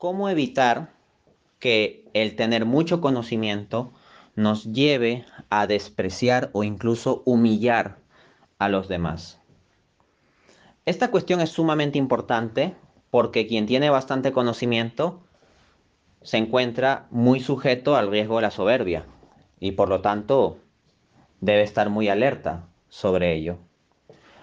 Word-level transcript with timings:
¿Cómo 0.00 0.30
evitar 0.30 0.94
que 1.58 2.08
el 2.14 2.34
tener 2.34 2.64
mucho 2.64 3.02
conocimiento 3.02 3.92
nos 4.34 4.64
lleve 4.64 5.26
a 5.50 5.66
despreciar 5.66 6.48
o 6.54 6.64
incluso 6.64 7.22
humillar 7.26 7.98
a 8.58 8.70
los 8.70 8.88
demás? 8.88 9.42
Esta 10.86 11.10
cuestión 11.10 11.42
es 11.42 11.50
sumamente 11.50 11.98
importante 11.98 12.74
porque 13.10 13.46
quien 13.46 13.66
tiene 13.66 13.90
bastante 13.90 14.32
conocimiento 14.32 15.20
se 16.22 16.38
encuentra 16.38 17.06
muy 17.10 17.40
sujeto 17.40 17.94
al 17.94 18.10
riesgo 18.10 18.36
de 18.36 18.42
la 18.42 18.50
soberbia 18.50 19.04
y 19.58 19.72
por 19.72 19.90
lo 19.90 20.00
tanto 20.00 20.60
debe 21.42 21.62
estar 21.62 21.90
muy 21.90 22.08
alerta 22.08 22.64
sobre 22.88 23.34
ello. 23.34 23.58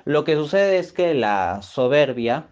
Lo 0.05 0.23
que 0.23 0.35
sucede 0.35 0.77
es 0.77 0.93
que 0.93 1.15
la 1.15 1.63
soberbia 1.63 2.45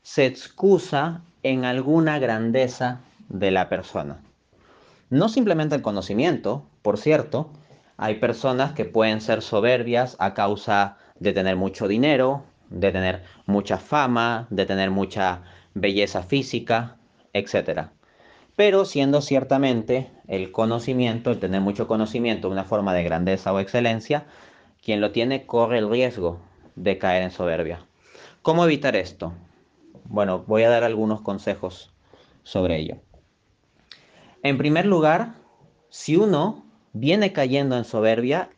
se 0.00 0.24
excusa 0.24 1.25
en 1.50 1.64
alguna 1.64 2.18
grandeza 2.18 3.02
de 3.28 3.52
la 3.52 3.68
persona. 3.68 4.20
No 5.10 5.28
simplemente 5.28 5.76
el 5.76 5.82
conocimiento, 5.82 6.66
por 6.82 6.98
cierto, 6.98 7.50
hay 7.96 8.16
personas 8.16 8.72
que 8.72 8.84
pueden 8.84 9.20
ser 9.20 9.42
soberbias 9.42 10.16
a 10.18 10.34
causa 10.34 10.96
de 11.20 11.32
tener 11.32 11.54
mucho 11.54 11.86
dinero, 11.86 12.42
de 12.68 12.90
tener 12.90 13.22
mucha 13.46 13.78
fama, 13.78 14.48
de 14.50 14.66
tener 14.66 14.90
mucha 14.90 15.42
belleza 15.74 16.24
física, 16.24 16.96
etc. 17.32 17.90
Pero 18.56 18.84
siendo 18.84 19.20
ciertamente 19.20 20.10
el 20.26 20.50
conocimiento, 20.50 21.30
el 21.30 21.38
tener 21.38 21.60
mucho 21.60 21.86
conocimiento, 21.86 22.50
una 22.50 22.64
forma 22.64 22.92
de 22.92 23.04
grandeza 23.04 23.52
o 23.52 23.60
excelencia, 23.60 24.24
quien 24.82 25.00
lo 25.00 25.12
tiene 25.12 25.46
corre 25.46 25.78
el 25.78 25.88
riesgo 25.88 26.40
de 26.74 26.98
caer 26.98 27.22
en 27.22 27.30
soberbia. 27.30 27.86
¿Cómo 28.42 28.64
evitar 28.64 28.96
esto? 28.96 29.32
Bueno, 30.08 30.44
voy 30.46 30.62
a 30.62 30.70
dar 30.70 30.84
algunos 30.84 31.20
consejos 31.20 31.92
sobre 32.42 32.78
ello. 32.78 32.96
En 34.42 34.58
primer 34.58 34.86
lugar, 34.86 35.34
si 35.88 36.16
uno 36.16 36.64
viene 36.92 37.32
cayendo 37.32 37.76
en 37.76 37.84
soberbia, 37.84 38.50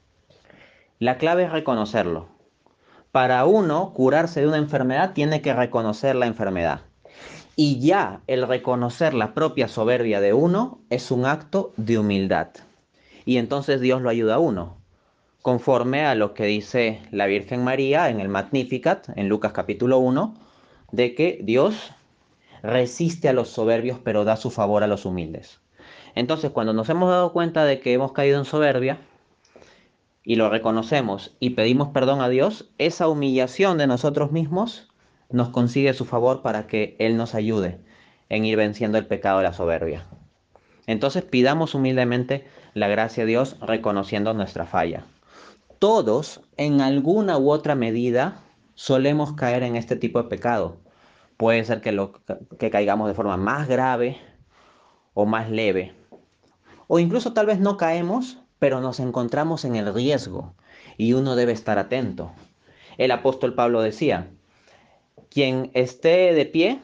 la 0.99 1.17
clave 1.17 1.45
es 1.45 1.53
reconocerlo. 1.53 2.29
Para 3.13 3.45
uno 3.47 3.93
curarse 3.95 4.41
de 4.41 4.49
una 4.49 4.59
enfermedad 4.59 5.13
tiene 5.15 5.41
que 5.41 5.55
reconocer 5.55 6.15
la 6.15 6.27
enfermedad. 6.27 6.83
Y 7.57 7.81
ya 7.81 8.21
el 8.27 8.47
reconocer 8.47 9.15
la 9.15 9.35
propia 9.35 9.67
soberbia 9.67 10.21
de 10.21 10.33
uno 10.33 10.81
es 10.91 11.11
un 11.11 11.25
acto 11.25 11.73
de 11.77 11.99
humildad. 11.99 12.49
Y 13.25 13.39
entonces 13.39 13.81
Dios 13.81 14.03
lo 14.03 14.11
ayuda 14.11 14.37
a 14.37 14.39
uno, 14.39 14.77
conforme 15.43 16.05
a 16.05 16.15
lo 16.15 16.35
que 16.35 16.45
dice 16.45 17.01
la 17.11 17.27
Virgen 17.27 17.65
María 17.65 18.11
en 18.11 18.21
el 18.21 18.29
Magnificat, 18.29 19.09
en 19.17 19.29
Lucas 19.29 19.53
capítulo 19.53 19.99
1, 19.99 20.35
de 20.91 21.15
que 21.15 21.41
Dios 21.43 21.93
resiste 22.63 23.29
a 23.29 23.33
los 23.33 23.49
soberbios 23.49 23.99
pero 24.03 24.25
da 24.25 24.37
su 24.37 24.51
favor 24.51 24.83
a 24.83 24.87
los 24.87 25.05
humildes. 25.05 25.61
Entonces, 26.15 26.51
cuando 26.51 26.73
nos 26.73 26.89
hemos 26.89 27.11
dado 27.11 27.33
cuenta 27.33 27.65
de 27.65 27.81
que 27.81 27.93
hemos 27.93 28.13
caído 28.13 28.39
en 28.39 28.45
soberbia 28.45 28.99
y 30.25 30.37
lo 30.37 30.51
reconocemos 30.51 31.37
y 31.41 31.51
pedimos 31.51 31.89
perdón 31.89 32.21
a 32.21 32.29
Dios, 32.29 32.71
esa 32.79 33.09
humillación 33.09 33.79
de 33.79 33.87
nosotros 33.87 34.33
mismos 34.33 34.89
nos 35.31 35.51
consigue 35.51 35.93
su 35.95 36.05
favor 36.05 36.43
para 36.43 36.67
que 36.67 36.97
Él 36.99 37.17
nos 37.17 37.35
ayude 37.35 37.79
en 38.29 38.45
ir 38.45 38.57
venciendo 38.57 38.99
el 38.99 39.07
pecado 39.07 39.39
de 39.39 39.45
la 39.45 39.53
soberbia. 39.53 40.07
Entonces 40.87 41.23
pidamos 41.23 41.75
humildemente 41.75 42.47
la 42.75 42.89
gracia 42.89 43.25
de 43.25 43.29
Dios 43.29 43.57
reconociendo 43.61 44.33
nuestra 44.35 44.67
falla. 44.67 45.05
Todos, 45.79 46.41
en 46.57 46.81
alguna 46.81 47.39
u 47.39 47.51
otra 47.51 47.75
medida, 47.75 48.43
solemos 48.79 49.33
caer 49.33 49.65
en 49.65 49.75
este 49.75 49.97
tipo 49.97 50.23
de 50.23 50.29
pecado. 50.29 50.77
Puede 51.37 51.65
ser 51.65 51.81
que, 51.81 51.91
lo, 51.91 52.13
que 52.61 52.71
caigamos 52.71 53.09
de 53.09 53.15
forma 53.15 53.37
más 53.37 53.67
grave 53.67 54.19
o 55.15 55.27
más 55.27 55.51
leve. 55.51 55.95
O 56.87 57.01
incluso 57.01 57.33
tal 57.33 57.47
vez 57.47 57.59
no 57.59 57.77
caemos, 57.77 58.39
pero 58.61 58.81
nos 58.81 59.01
encontramos 59.01 59.65
en 59.65 59.75
el 59.75 59.93
riesgo 59.93 60.55
y 60.97 61.15
uno 61.15 61.35
debe 61.35 61.51
estar 61.51 61.77
atento. 61.77 62.31
El 62.99 63.11
apóstol 63.11 63.55
Pablo 63.55 63.81
decía, 63.81 64.29
quien 65.29 65.73
esté 65.75 66.33
de 66.33 66.47
pie, 66.47 66.81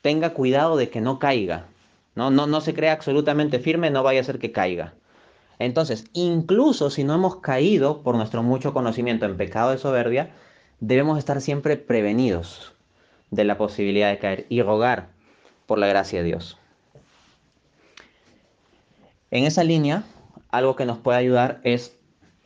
tenga 0.00 0.32
cuidado 0.32 0.78
de 0.78 0.88
que 0.88 1.02
no 1.02 1.18
caiga. 1.18 1.66
No, 2.14 2.30
no, 2.30 2.46
no 2.46 2.62
se 2.62 2.72
crea 2.72 2.94
absolutamente 2.94 3.58
firme, 3.58 3.90
no 3.90 4.02
vaya 4.02 4.22
a 4.22 4.24
ser 4.24 4.38
que 4.38 4.50
caiga. 4.50 4.94
Entonces, 5.58 6.06
incluso 6.14 6.88
si 6.88 7.04
no 7.04 7.14
hemos 7.14 7.36
caído 7.36 8.02
por 8.02 8.14
nuestro 8.14 8.42
mucho 8.42 8.72
conocimiento 8.72 9.26
en 9.26 9.36
pecado 9.36 9.72
de 9.72 9.78
soberbia, 9.78 10.30
debemos 10.80 11.18
estar 11.18 11.40
siempre 11.40 11.76
prevenidos 11.76 12.74
de 13.30 13.44
la 13.44 13.56
posibilidad 13.56 14.10
de 14.10 14.18
caer 14.18 14.46
y 14.48 14.62
rogar 14.62 15.08
por 15.66 15.78
la 15.78 15.86
gracia 15.86 16.20
de 16.20 16.24
Dios. 16.24 16.58
En 19.30 19.44
esa 19.44 19.62
línea, 19.62 20.02
algo 20.50 20.74
que 20.74 20.86
nos 20.86 20.98
puede 20.98 21.18
ayudar 21.18 21.60
es 21.62 21.96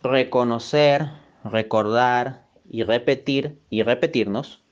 reconocer, 0.02 1.08
recordar 1.42 2.44
y 2.68 2.82
repetir 2.82 3.58
y 3.70 3.82
repetirnos 3.82 4.62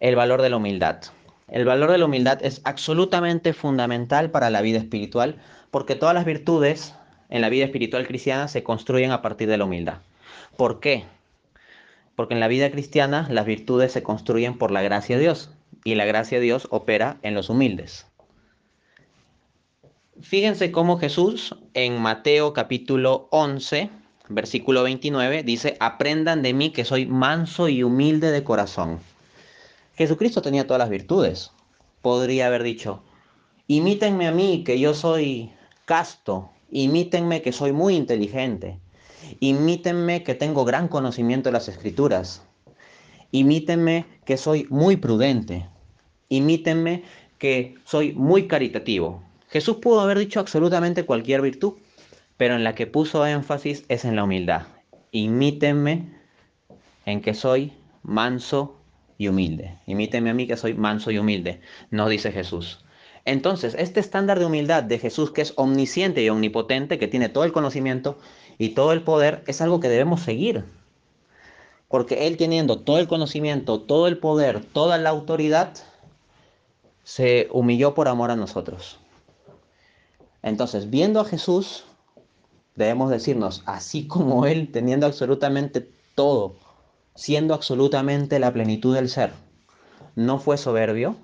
el 0.00 0.16
valor 0.16 0.42
de 0.42 0.50
la 0.50 0.58
humildad. 0.58 1.00
El 1.48 1.64
valor 1.64 1.90
de 1.90 1.98
la 1.98 2.04
humildad 2.04 2.38
es 2.42 2.60
absolutamente 2.64 3.52
fundamental 3.52 4.30
para 4.30 4.50
la 4.50 4.60
vida 4.60 4.78
espiritual 4.78 5.36
porque 5.70 5.94
todas 5.94 6.14
las 6.14 6.24
virtudes 6.24 6.94
en 7.30 7.40
la 7.40 7.48
vida 7.48 7.64
espiritual 7.64 8.06
cristiana 8.06 8.48
se 8.48 8.62
construyen 8.62 9.10
a 9.10 9.22
partir 9.22 9.48
de 9.48 9.56
la 9.56 9.64
humildad. 9.64 9.98
¿Por 10.56 10.80
qué? 10.80 11.04
Porque 12.16 12.34
en 12.34 12.40
la 12.40 12.48
vida 12.48 12.70
cristiana 12.70 13.26
las 13.30 13.46
virtudes 13.46 13.92
se 13.92 14.02
construyen 14.02 14.58
por 14.58 14.70
la 14.70 14.82
gracia 14.82 15.16
de 15.16 15.22
Dios 15.22 15.50
y 15.84 15.94
la 15.94 16.04
gracia 16.04 16.38
de 16.38 16.44
Dios 16.44 16.68
opera 16.70 17.18
en 17.22 17.34
los 17.34 17.50
humildes. 17.50 18.06
Fíjense 20.20 20.70
cómo 20.70 20.98
Jesús 20.98 21.56
en 21.74 22.00
Mateo 22.00 22.52
capítulo 22.52 23.28
11, 23.30 23.90
versículo 24.28 24.82
29 24.84 25.42
dice, 25.42 25.76
aprendan 25.80 26.42
de 26.42 26.52
mí 26.52 26.70
que 26.70 26.84
soy 26.84 27.06
manso 27.06 27.68
y 27.68 27.82
humilde 27.82 28.30
de 28.30 28.44
corazón 28.44 29.00
Jesucristo 29.96 30.42
tenía 30.42 30.66
todas 30.66 30.80
las 30.80 30.90
virtudes. 30.90 31.52
Podría 32.00 32.46
haber 32.46 32.62
dicho, 32.62 33.02
imítenme 33.66 34.26
a 34.26 34.32
mí 34.32 34.64
que 34.64 34.80
yo 34.80 34.94
soy 34.94 35.52
casto, 35.84 36.50
imítenme 36.70 37.42
que 37.42 37.52
soy 37.52 37.72
muy 37.72 37.94
inteligente, 37.94 38.80
imítenme 39.42 40.22
que 40.22 40.36
tengo 40.36 40.64
gran 40.64 40.86
conocimiento 40.86 41.48
de 41.48 41.54
las 41.54 41.66
escrituras, 41.66 42.42
imítenme 43.32 44.06
que 44.24 44.36
soy 44.36 44.68
muy 44.70 44.96
prudente, 44.96 45.66
imítenme 46.28 47.02
que 47.38 47.74
soy 47.84 48.12
muy 48.12 48.46
caritativo. 48.46 49.20
Jesús 49.48 49.78
pudo 49.78 50.00
haber 50.00 50.20
dicho 50.20 50.38
absolutamente 50.38 51.04
cualquier 51.04 51.42
virtud, 51.42 51.74
pero 52.36 52.54
en 52.54 52.62
la 52.62 52.76
que 52.76 52.86
puso 52.86 53.26
énfasis 53.26 53.84
es 53.88 54.04
en 54.04 54.14
la 54.14 54.22
humildad. 54.22 54.62
Imítenme 55.10 56.06
en 57.04 57.20
que 57.20 57.34
soy 57.34 57.72
manso 58.04 58.76
y 59.18 59.26
humilde. 59.26 59.76
Imíteme 59.86 60.30
a 60.30 60.34
mí 60.34 60.46
que 60.46 60.56
soy 60.56 60.74
manso 60.74 61.10
y 61.10 61.18
humilde, 61.18 61.60
nos 61.90 62.08
dice 62.08 62.30
Jesús. 62.30 62.84
Entonces, 63.24 63.74
este 63.76 63.98
estándar 63.98 64.38
de 64.38 64.46
humildad 64.46 64.84
de 64.84 65.00
Jesús 65.00 65.32
que 65.32 65.42
es 65.42 65.52
omnisciente 65.56 66.22
y 66.22 66.28
omnipotente, 66.28 67.00
que 67.00 67.08
tiene 67.08 67.28
todo 67.28 67.42
el 67.42 67.52
conocimiento 67.52 68.18
y 68.58 68.70
todo 68.70 68.92
el 68.92 69.02
poder, 69.02 69.42
es 69.46 69.60
algo 69.60 69.80
que 69.80 69.88
debemos 69.88 70.22
seguir. 70.22 70.64
Porque 71.88 72.26
Él 72.26 72.36
teniendo 72.36 72.80
todo 72.80 72.98
el 72.98 73.08
conocimiento, 73.08 73.80
todo 73.80 74.06
el 74.06 74.18
poder, 74.18 74.64
toda 74.64 74.98
la 74.98 75.10
autoridad, 75.10 75.74
se 77.04 77.48
humilló 77.50 77.94
por 77.94 78.08
amor 78.08 78.30
a 78.30 78.36
nosotros. 78.36 78.98
Entonces, 80.42 80.90
viendo 80.90 81.20
a 81.20 81.24
Jesús, 81.24 81.84
debemos 82.74 83.10
decirnos, 83.10 83.62
así 83.66 84.06
como 84.06 84.46
Él, 84.46 84.70
teniendo 84.72 85.06
absolutamente 85.06 85.88
todo, 86.14 86.54
siendo 87.14 87.54
absolutamente 87.54 88.38
la 88.38 88.52
plenitud 88.52 88.94
del 88.94 89.08
ser, 89.08 89.32
no 90.14 90.38
fue 90.38 90.58
soberbio, 90.58 91.16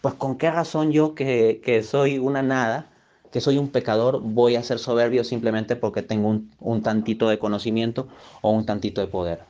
pues 0.00 0.14
con 0.14 0.38
qué 0.38 0.50
razón 0.50 0.92
yo 0.92 1.14
que, 1.14 1.84
soy 1.88 2.18
una 2.18 2.42
nada, 2.42 2.90
que 3.30 3.40
soy 3.40 3.58
un 3.58 3.68
pecador, 3.68 4.20
voy 4.22 4.56
a 4.56 4.62
ser 4.62 4.78
soberbio 4.78 5.24
simplemente 5.24 5.76
porque 5.76 6.02
tengo 6.02 6.28
un, 6.28 6.50
un 6.60 6.82
tantito 6.82 7.28
de 7.28 7.38
conocimiento 7.38 8.08
o 8.40 8.50
un 8.50 8.66
tantito 8.66 9.00
de 9.00 9.06
poder. 9.06 9.40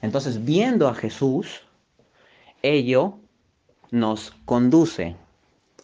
Entonces, 0.00 0.44
viendo 0.44 0.88
a 0.88 0.94
Jesús, 0.94 1.62
ello 2.62 3.14
nos 3.90 4.32
conduce 4.44 5.16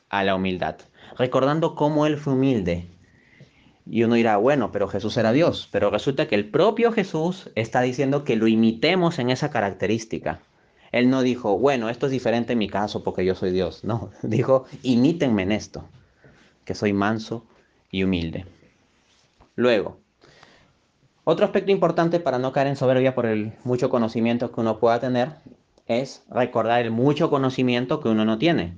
a 0.09 0.25
la 0.25 0.35
humildad, 0.35 0.77
recordando 1.17 1.75
cómo 1.75 2.07
Él 2.07 2.17
fue 2.17 2.33
humilde, 2.33 2.89
y 3.91 4.03
uno 4.03 4.17
dirá, 4.17 4.37
bueno, 4.37 4.71
pero 4.71 4.89
Jesús 4.89 5.17
era 5.17 5.33
Dios. 5.33 5.69
Pero 5.73 5.91
resulta 5.91 6.29
que 6.29 6.35
el 6.35 6.51
propio 6.51 6.93
Jesús 6.93 7.51
está 7.55 7.81
diciendo 7.81 8.25
que 8.25 8.37
lo 8.37 8.47
imitemos 8.47 9.19
en 9.19 9.31
esa 9.31 9.51
característica. 9.51 10.41
Él 10.93 11.11
no 11.11 11.23
dijo, 11.23 11.59
bueno, 11.59 11.89
esto 11.89 12.07
es 12.07 12.13
diferente 12.13 12.53
en 12.53 12.59
mi 12.59 12.69
caso 12.69 13.03
porque 13.03 13.25
yo 13.25 13.35
soy 13.35 13.51
Dios. 13.51 13.85
No, 13.85 14.11
dijo, 14.23 14.65
imítenme 14.83 15.43
en 15.43 15.53
esto, 15.53 15.85
que 16.69 16.75
soy 16.75 16.93
manso 16.93 17.47
y 17.91 18.05
humilde. 18.05 18.45
Luego, 19.57 19.97
otro 21.25 21.47
aspecto 21.47 21.73
importante 21.73 22.21
para 22.21 22.39
no 22.39 22.53
caer 22.53 22.67
en 22.67 22.77
soberbia 22.77 23.15
por 23.15 23.25
el 23.25 23.55
mucho 23.65 23.89
conocimiento 23.89 24.53
que 24.53 24.61
uno 24.61 24.79
pueda 24.79 25.01
tener 25.01 25.31
es 25.87 26.25
recordar 26.29 26.83
el 26.83 26.91
mucho 26.91 27.31
conocimiento 27.31 28.01
que 28.01 28.11
uno 28.11 28.27
no 28.27 28.37
tiene. 28.37 28.75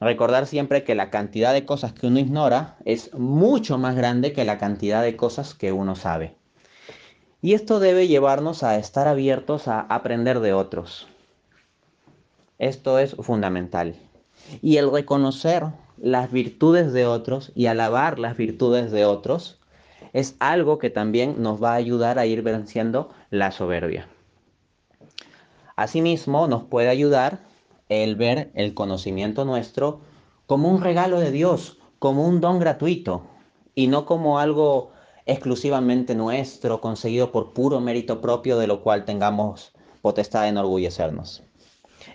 recordar 0.00 0.46
siempre 0.46 0.84
que 0.84 0.94
la 0.94 1.10
cantidad 1.10 1.52
de 1.52 1.66
cosas 1.66 1.92
que 1.92 2.06
uno 2.06 2.18
ignora 2.18 2.76
es 2.86 3.12
mucho 3.12 3.76
más 3.76 3.94
grande 3.94 4.32
que 4.32 4.46
la 4.46 4.56
cantidad 4.56 5.02
de 5.02 5.16
cosas 5.16 5.52
que 5.52 5.72
uno 5.72 5.96
sabe. 5.96 6.34
Y 7.42 7.52
esto 7.52 7.78
debe 7.78 8.08
llevarnos 8.08 8.62
a 8.62 8.78
estar 8.78 9.06
abiertos 9.06 9.68
a 9.68 9.80
aprender 9.80 10.40
de 10.40 10.54
otros. 10.54 11.08
Esto 12.58 12.98
es 12.98 13.14
fundamental. 13.16 13.96
Y 14.62 14.76
el 14.76 14.90
reconocer 14.90 15.64
las 15.98 16.30
virtudes 16.30 16.92
de 16.92 17.06
otros 17.06 17.52
y 17.54 17.66
alabar 17.66 18.18
las 18.18 18.36
virtudes 18.36 18.90
de 18.90 19.04
otros 19.04 19.58
es 20.12 20.36
algo 20.38 20.78
que 20.78 20.90
también 20.90 21.42
nos 21.42 21.62
va 21.62 21.72
a 21.72 21.76
ayudar 21.76 22.18
a 22.18 22.26
ir 22.26 22.42
venciendo 22.42 23.10
la 23.30 23.50
soberbia. 23.50 24.08
Asimismo, 25.76 26.48
nos 26.48 26.64
puede 26.64 26.88
ayudar 26.88 27.40
el 27.88 28.16
ver 28.16 28.50
el 28.54 28.74
conocimiento 28.74 29.44
nuestro 29.44 30.00
como 30.46 30.70
un 30.70 30.80
regalo 30.80 31.20
de 31.20 31.30
Dios, 31.30 31.78
como 31.98 32.26
un 32.26 32.40
don 32.40 32.58
gratuito 32.58 33.22
y 33.74 33.88
no 33.88 34.06
como 34.06 34.38
algo 34.38 34.90
exclusivamente 35.26 36.14
nuestro, 36.14 36.80
conseguido 36.80 37.32
por 37.32 37.52
puro 37.52 37.80
mérito 37.80 38.20
propio 38.20 38.58
de 38.58 38.68
lo 38.68 38.82
cual 38.82 39.04
tengamos 39.04 39.72
potestad 40.00 40.42
de 40.42 40.48
enorgullecernos. 40.48 41.42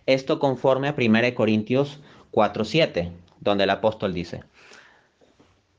Esto 0.05 0.39
conforme 0.39 0.87
a 0.87 0.95
1 0.97 1.35
Corintios 1.35 1.99
4:7, 2.31 3.11
donde 3.39 3.65
el 3.65 3.69
apóstol 3.69 4.13
dice, 4.13 4.43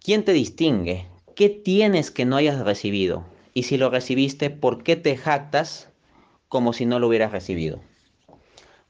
¿quién 0.02 0.24
te 0.24 0.32
distingue? 0.32 1.06
¿Qué 1.34 1.48
tienes 1.48 2.10
que 2.10 2.24
no 2.24 2.36
hayas 2.36 2.60
recibido? 2.60 3.24
Y 3.54 3.64
si 3.64 3.76
lo 3.76 3.90
recibiste, 3.90 4.50
¿por 4.50 4.82
qué 4.82 4.96
te 4.96 5.16
jactas 5.16 5.88
como 6.48 6.72
si 6.72 6.86
no 6.86 6.98
lo 6.98 7.08
hubieras 7.08 7.32
recibido? 7.32 7.80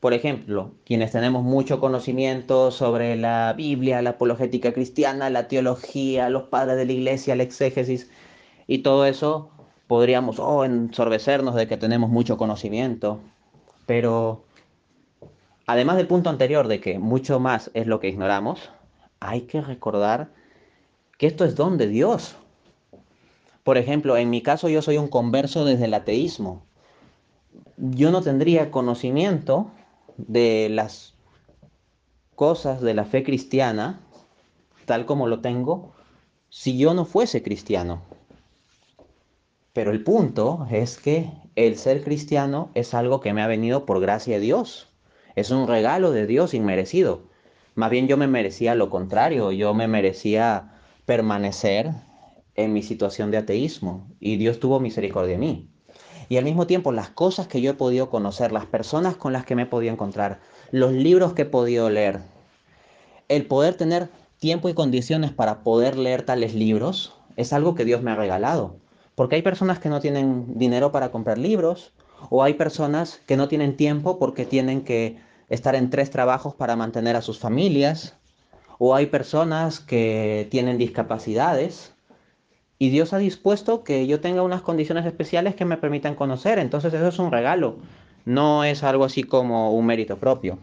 Por 0.03 0.15
ejemplo, 0.15 0.73
quienes 0.85 1.13
tenemos 1.13 1.45
mucho 1.45 1.79
conocimiento 1.79 2.73
sobre 2.73 3.15
la 3.15 3.53
Biblia, 3.57 4.03
la 4.03 4.11
apologética 4.11 4.73
cristiana, 4.73 5.31
la 5.31 5.47
teología, 5.47 6.29
los 6.29 6.43
padres 6.45 6.77
de 6.77 6.87
la 6.87 6.93
iglesia, 6.93 7.37
la 7.37 7.45
exégesis 7.45 8.11
y 8.67 8.79
todo 8.79 9.07
eso, 9.07 9.51
podríamos 9.87 10.41
oh, 10.41 10.65
ensorbecernos 10.65 11.55
de 11.55 11.69
que 11.69 11.77
tenemos 11.77 12.11
mucho 12.11 12.37
conocimiento. 12.37 13.21
Pero 13.87 14.43
además 15.67 15.97
del 15.97 16.07
punto 16.07 16.31
anterior 16.31 16.69
de 16.69 16.81
que 16.81 16.99
mucho 16.99 17.41
más 17.41 17.71
es 17.75 17.87
lo 17.87 18.01
que 18.01 18.09
ignoramos, 18.09 18.71
hay 19.21 19.43
que 19.43 19.61
recordar 19.61 20.31
que 21.19 21.27
esto 21.27 21.45
es 21.45 21.55
don 21.55 21.79
de 21.79 21.89
Dios. 21.89 22.37
Por 23.65 23.79
ejemplo, 23.79 24.17
en 24.17 24.31
mi 24.31 24.43
caso 24.43 24.69
yo 24.69 24.83
soy 24.83 24.99
un 24.99 25.09
converso 25.09 25.65
desde 25.65 25.85
el 25.85 25.95
ateísmo. 25.95 26.65
Yo 27.77 28.11
no 28.11 28.23
tendría 28.23 28.71
conocimiento 28.71 29.71
de 30.17 30.69
las 30.71 31.15
cosas 32.35 32.81
de 32.81 32.95
la 32.95 33.05
fe 33.05 33.23
cristiana, 33.23 34.01
tal 34.85 35.07
como 35.07 35.29
lo 35.29 35.41
tengo, 35.41 35.93
si 36.49 36.77
yo 36.77 36.93
no 36.93 37.05
fuese 37.05 37.43
cristiano. 37.43 38.03
Pero 39.73 39.91
el 39.91 40.03
punto 40.03 40.67
es 40.71 40.99
que 40.99 41.31
el 41.55 41.79
ser 41.79 42.03
cristiano 42.03 42.71
es 42.75 42.95
algo 42.95 43.21
que 43.21 43.33
me 43.33 43.43
ha 43.43 43.47
venido 43.47 43.87
por 43.87 44.01
gracia 44.01 44.35
de 44.35 44.41
Dios. 44.41 44.92
Es 45.37 45.51
un 45.51 45.67
regalo 45.67 46.11
de 46.11 46.27
Dios 46.27 46.55
inmerecido. 46.55 47.23
Más 47.75 47.91
bien 47.91 48.09
yo 48.09 48.17
me 48.17 48.27
merecía 48.27 48.75
lo 48.75 48.91
contrario, 48.91 49.53
yo 49.53 49.75
me 49.75 49.89
merecía 49.89 50.75
permanecer 51.07 51.91
en 52.55 52.73
mi 52.73 52.83
situación 52.83 53.31
de 53.31 53.39
ateísmo 53.39 54.07
y 54.21 54.37
Dios 54.37 54.61
tuvo 54.61 54.79
misericordia 54.79 55.33
de 55.33 55.39
mí 55.39 55.73
y 56.33 56.39
al 56.39 56.45
mismo 56.45 56.67
tiempo 56.67 56.93
las 56.93 57.11
cosas 57.11 57.47
que 57.47 57.61
yo 57.61 57.73
he 57.73 57.75
podido 57.75 58.09
conocer, 58.09 58.53
las 58.53 58.65
personas 58.65 59.17
con 59.17 59.35
las 59.35 59.45
que 59.45 59.55
me 59.55 59.63
he 59.63 59.67
podido 59.67 59.93
encontrar, 59.93 60.41
los 60.71 60.91
libros 60.91 61.35
que 61.35 61.43
he 61.43 61.45
podido 61.45 61.91
leer, 61.91 62.21
el 63.29 63.45
poder 63.45 63.75
tener 63.75 64.09
tiempo 64.39 64.71
y 64.71 64.75
condiciones 64.75 65.31
para 65.31 65.63
poder 65.63 65.99
leer 65.99 66.23
tales 66.23 66.55
libros 66.55 67.15
es 67.37 67.53
algo 67.53 67.75
que 67.75 67.85
Dios 67.85 68.01
me 68.01 68.13
ha 68.13 68.17
regalado. 68.17 68.77
Porque 69.15 69.37
hay 69.37 69.43
personas 69.43 69.79
que 69.79 69.91
no 69.91 70.01
tienen 70.01 70.59
dinero 70.59 70.91
para 70.91 71.11
comprar 71.11 71.37
libros 71.37 71.93
o 72.31 72.43
hay 72.43 72.55
personas 72.55 73.21
que 73.27 73.37
no 73.37 73.49
tienen 73.49 73.77
tiempo 73.77 74.19
porque 74.19 74.45
tienen 74.45 74.83
que 74.83 75.19
estar 75.49 75.75
en 75.75 75.91
tres 75.91 76.11
trabajos 76.11 76.55
para 76.55 76.77
mantener 76.77 77.17
a 77.17 77.23
sus 77.23 77.39
familias 77.39 78.15
o 78.79 78.95
hay 78.95 79.07
personas 79.07 79.81
que 79.81 80.49
tienen 80.51 80.79
discapacidades 80.79 81.93
y 82.83 82.91
Dios 82.91 83.13
ha 83.13 83.19
dispuesto 83.19 83.85
que 83.85 84.09
yo 84.09 84.21
tenga 84.21 84.43
unas 84.43 84.63
condiciones 84.63 85.07
especiales 85.07 85.55
que 85.55 85.65
me 85.65 85.77
permitan 85.77 86.17
conocer. 86.17 86.59
Entonces 86.59 86.93
eso 86.93 87.07
es 87.07 87.19
un 87.21 87.31
regalo, 87.31 87.77
no 88.25 88.65
es 88.65 88.83
algo 88.83 89.05
así 89.05 89.23
como 89.23 89.73
un 89.73 89.87
mérito 89.87 90.17
propio. 90.17 90.59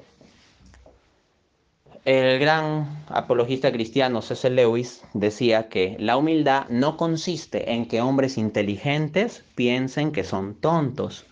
El 2.03 2.39
gran 2.39 3.03
apologista 3.07 3.71
cristiano 3.71 4.21
C.S. 4.21 4.49
Lewis 4.49 5.01
decía 5.13 5.69
que 5.69 5.95
la 5.97 6.17
humildad 6.17 6.67
no 6.67 6.97
consiste 6.97 7.71
en 7.71 7.87
que 7.87 8.01
hombres 8.01 8.37
inteligentes 8.37 9.45
piensen 9.55 10.11
que 10.11 10.25
son 10.25 10.55
tontos, 10.55 11.25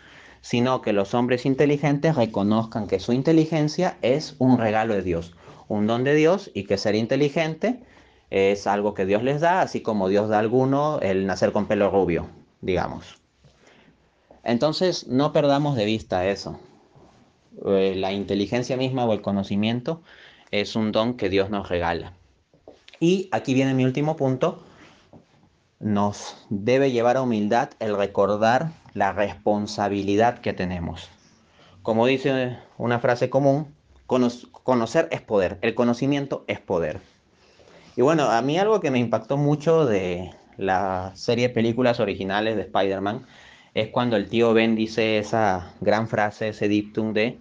sino 0.47 0.81
que 0.81 0.93
los 0.93 1.13
hombres 1.13 1.45
inteligentes 1.45 2.15
reconozcan 2.15 2.87
que 2.87 3.01
su 3.01 3.11
inteligencia 3.11 3.97
es 4.01 4.37
un 4.39 4.57
regalo 4.57 4.93
de 4.93 5.01
Dios, 5.01 5.35
un 5.67 5.87
don 5.87 6.05
de 6.05 6.15
Dios 6.15 6.51
y 6.53 6.63
que 6.63 6.77
ser 6.77 6.95
inteligente 6.95 7.83
es 8.29 8.65
algo 8.65 8.93
que 8.93 9.05
Dios 9.05 9.23
les 9.23 9.41
da, 9.41 9.59
así 9.59 9.81
como 9.81 10.07
Dios 10.07 10.29
da 10.29 10.37
a 10.37 10.39
alguno 10.39 10.99
el 11.01 11.25
nacer 11.25 11.51
con 11.51 11.65
pelo 11.65 11.91
rubio, 11.91 12.29
digamos. 12.61 13.17
Entonces, 14.41 15.07
no 15.07 15.33
perdamos 15.33 15.75
de 15.75 15.83
vista 15.83 16.25
eso. 16.25 16.57
Eh, 17.65 17.95
la 17.97 18.13
inteligencia 18.13 18.77
misma 18.77 19.03
o 19.03 19.11
el 19.11 19.21
conocimiento 19.21 20.01
es 20.51 20.77
un 20.77 20.93
don 20.93 21.15
que 21.15 21.27
Dios 21.27 21.49
nos 21.49 21.67
regala. 21.67 22.13
Y 23.01 23.27
aquí 23.33 23.53
viene 23.53 23.73
mi 23.73 23.83
último 23.83 24.15
punto. 24.15 24.63
Nos 25.81 26.37
debe 26.49 26.89
llevar 26.89 27.17
a 27.17 27.21
humildad 27.21 27.71
el 27.79 27.97
recordar 27.97 28.71
la 28.97 29.13
responsabilidad 29.13 30.39
que 30.39 30.53
tenemos. 30.53 31.07
Como 31.83 32.07
dice 32.07 32.57
una 32.79 32.99
frase 32.99 33.29
común, 33.29 33.75
conocer 34.07 35.07
es 35.11 35.21
poder, 35.21 35.59
el 35.61 35.75
conocimiento 35.75 36.43
es 36.47 36.59
poder. 36.59 36.99
Y 37.95 38.01
bueno, 38.01 38.23
a 38.23 38.41
mí 38.41 38.57
algo 38.57 38.79
que 38.79 38.89
me 38.89 38.97
impactó 38.97 39.37
mucho 39.37 39.85
de 39.85 40.31
la 40.57 41.11
serie 41.13 41.49
de 41.49 41.53
películas 41.53 41.99
originales 41.99 42.55
de 42.55 42.63
Spider-Man 42.63 43.27
es 43.75 43.89
cuando 43.89 44.15
el 44.15 44.27
tío 44.29 44.55
Ben 44.55 44.75
dice 44.75 45.19
esa 45.19 45.73
gran 45.79 46.07
frase, 46.07 46.47
ese 46.49 46.67
dictum 46.67 47.13
de 47.13 47.37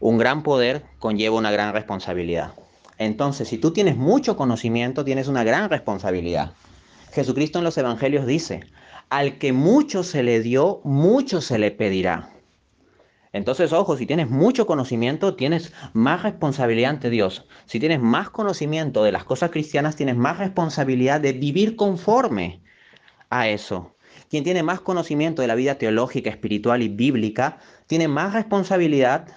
un 0.00 0.18
gran 0.18 0.42
poder 0.42 0.82
conlleva 0.98 1.36
una 1.36 1.52
gran 1.52 1.72
responsabilidad. 1.72 2.54
Entonces, 2.98 3.46
si 3.46 3.58
tú 3.58 3.72
tienes 3.72 3.96
mucho 3.96 4.36
conocimiento, 4.36 5.04
tienes 5.04 5.28
una 5.28 5.44
gran 5.44 5.70
responsabilidad. 5.70 6.50
Jesucristo 7.12 7.58
en 7.58 7.64
los 7.64 7.78
evangelios 7.78 8.26
dice, 8.26 8.64
al 9.10 9.38
que 9.38 9.52
mucho 9.52 10.02
se 10.02 10.22
le 10.22 10.40
dio, 10.40 10.80
mucho 10.84 11.40
se 11.40 11.58
le 11.58 11.70
pedirá. 11.70 12.30
Entonces, 13.32 13.72
ojo, 13.72 13.96
si 13.96 14.06
tienes 14.06 14.30
mucho 14.30 14.66
conocimiento, 14.66 15.34
tienes 15.34 15.72
más 15.92 16.22
responsabilidad 16.22 16.90
ante 16.90 17.10
Dios. 17.10 17.46
Si 17.66 17.78
tienes 17.78 18.00
más 18.00 18.30
conocimiento 18.30 19.04
de 19.04 19.12
las 19.12 19.24
cosas 19.24 19.50
cristianas, 19.50 19.96
tienes 19.96 20.16
más 20.16 20.38
responsabilidad 20.38 21.20
de 21.20 21.32
vivir 21.32 21.76
conforme 21.76 22.62
a 23.30 23.48
eso. 23.48 23.94
Quien 24.30 24.44
tiene 24.44 24.62
más 24.62 24.80
conocimiento 24.80 25.42
de 25.42 25.48
la 25.48 25.54
vida 25.54 25.76
teológica, 25.76 26.30
espiritual 26.30 26.82
y 26.82 26.88
bíblica, 26.88 27.58
tiene 27.86 28.08
más 28.08 28.34
responsabilidad 28.34 29.28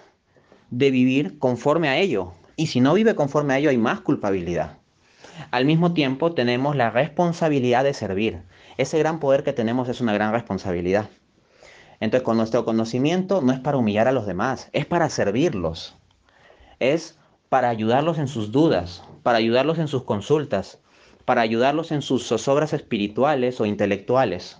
de 0.69 0.91
vivir 0.91 1.37
conforme 1.37 1.89
a 1.89 1.97
ello. 1.97 2.33
Y 2.55 2.67
si 2.67 2.79
no 2.79 2.93
vive 2.93 3.15
conforme 3.15 3.53
a 3.53 3.59
ello, 3.59 3.69
hay 3.69 3.77
más 3.77 4.01
culpabilidad. 4.01 4.77
Al 5.51 5.65
mismo 5.65 5.93
tiempo, 5.93 6.33
tenemos 6.33 6.75
la 6.75 6.89
responsabilidad 6.89 7.83
de 7.83 7.93
servir. 7.93 8.43
Ese 8.77 8.99
gran 8.99 9.19
poder 9.19 9.43
que 9.43 9.53
tenemos 9.53 9.89
es 9.89 10.01
una 10.01 10.13
gran 10.13 10.31
responsabilidad. 10.31 11.09
Entonces, 11.99 12.25
con 12.25 12.37
nuestro 12.37 12.65
conocimiento 12.65 13.41
no 13.41 13.53
es 13.53 13.59
para 13.59 13.77
humillar 13.77 14.07
a 14.07 14.11
los 14.11 14.25
demás, 14.25 14.69
es 14.73 14.85
para 14.85 15.09
servirlos. 15.09 15.95
Es 16.79 17.19
para 17.49 17.69
ayudarlos 17.69 18.17
en 18.17 18.27
sus 18.27 18.51
dudas, 18.51 19.03
para 19.23 19.37
ayudarlos 19.37 19.77
en 19.77 19.87
sus 19.87 20.03
consultas, 20.03 20.79
para 21.25 21.41
ayudarlos 21.41 21.91
en 21.91 22.01
sus 22.01 22.25
zozobras 22.25 22.73
espirituales 22.73 23.61
o 23.61 23.65
intelectuales. 23.65 24.57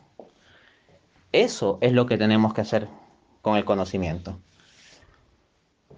Eso 1.32 1.80
es 1.82 1.94
lo 1.94 2.06
que 2.06 2.18
tenemos 2.18 2.54
que 2.54 2.62
hacer 2.62 2.88
con 3.42 3.58
el 3.58 3.66
conocimiento. 3.66 4.38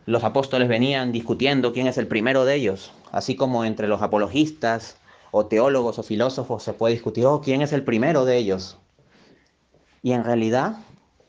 Los 0.05 0.23
apóstoles 0.23 0.67
venían 0.67 1.11
discutiendo 1.11 1.73
quién 1.73 1.87
es 1.87 1.97
el 1.97 2.07
primero 2.07 2.45
de 2.45 2.55
ellos, 2.55 2.93
así 3.11 3.35
como 3.35 3.65
entre 3.65 3.87
los 3.87 4.01
apologistas 4.01 4.97
o 5.35 5.47
teólogos 5.47 5.99
o 5.99 6.03
filósofos 6.03 6.63
se 6.63 6.73
puede 6.73 6.93
discutir, 6.93 7.25
oh, 7.25 7.41
quién 7.41 7.61
es 7.61 7.73
el 7.73 7.83
primero 7.83 8.23
de 8.23 8.37
ellos. 8.37 8.77
Y 10.01 10.11
en 10.11 10.23
realidad 10.23 10.77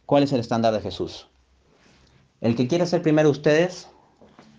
¿Cuál 0.06 0.22
es 0.22 0.32
el 0.32 0.40
estándar 0.40 0.74
de 0.74 0.80
Jesús? 0.80 1.28
El 2.42 2.56
que 2.56 2.68
quiera 2.68 2.84
ser 2.84 3.00
primero 3.00 3.30
ustedes, 3.30 3.88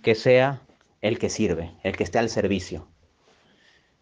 que 0.01 0.15
sea 0.15 0.63
el 1.01 1.19
que 1.19 1.29
sirve, 1.29 1.75
el 1.83 1.95
que 1.95 2.03
esté 2.03 2.17
al 2.17 2.29
servicio. 2.29 2.87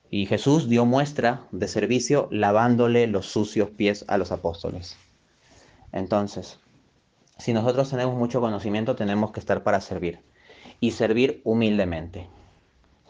Y 0.09 0.25
Jesús 0.25 0.69
dio 0.69 0.85
muestra 0.85 1.45
de 1.51 1.67
servicio 1.67 2.29
lavándole 2.31 3.07
los 3.07 3.25
sucios 3.25 3.71
pies 3.71 4.05
a 4.07 4.17
los 4.17 4.31
apóstoles. 4.31 4.95
Entonces, 5.91 6.59
si 7.39 7.51
nosotros 7.51 7.89
tenemos 7.89 8.15
mucho 8.15 8.39
conocimiento, 8.39 8.95
tenemos 8.95 9.33
que 9.33 9.41
estar 9.41 9.63
para 9.63 9.81
servir 9.81 10.21
y 10.79 10.91
servir 10.91 11.41
humildemente. 11.43 12.29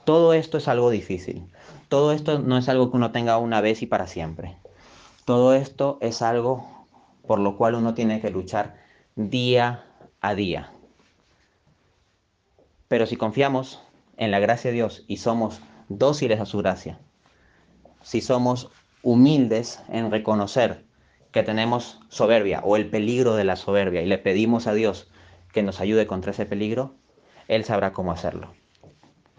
Todo 0.05 0.33
esto 0.33 0.57
es 0.57 0.67
algo 0.67 0.89
difícil. 0.89 1.47
Todo 1.87 2.11
esto 2.11 2.39
no 2.39 2.57
es 2.57 2.67
algo 2.67 2.91
que 2.91 2.97
uno 2.97 3.11
tenga 3.11 3.37
una 3.37 3.61
vez 3.61 3.81
y 3.81 3.85
para 3.85 4.07
siempre. 4.07 4.57
Todo 5.25 5.53
esto 5.53 5.97
es 6.01 6.21
algo 6.21 6.87
por 7.25 7.39
lo 7.39 7.55
cual 7.55 7.75
uno 7.75 7.93
tiene 7.93 8.19
que 8.19 8.29
luchar 8.29 8.75
día 9.15 9.85
a 10.19 10.35
día. 10.35 10.71
Pero 12.87 13.05
si 13.05 13.15
confiamos 13.15 13.81
en 14.17 14.31
la 14.31 14.39
gracia 14.39 14.71
de 14.71 14.75
Dios 14.75 15.05
y 15.07 15.17
somos 15.17 15.61
dóciles 15.87 16.39
a 16.39 16.45
su 16.45 16.57
gracia, 16.57 16.99
si 18.01 18.21
somos 18.21 18.69
humildes 19.01 19.81
en 19.89 20.11
reconocer 20.11 20.85
que 21.31 21.43
tenemos 21.43 21.99
soberbia 22.09 22.61
o 22.63 22.75
el 22.75 22.89
peligro 22.89 23.35
de 23.35 23.45
la 23.45 23.55
soberbia 23.55 24.01
y 24.01 24.05
le 24.05 24.17
pedimos 24.17 24.67
a 24.67 24.73
Dios 24.73 25.09
que 25.53 25.63
nos 25.63 25.79
ayude 25.79 26.07
contra 26.07 26.31
ese 26.31 26.45
peligro, 26.45 26.95
Él 27.47 27.63
sabrá 27.63 27.93
cómo 27.93 28.11
hacerlo. 28.11 28.53